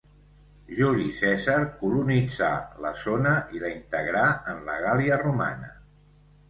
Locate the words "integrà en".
3.77-4.69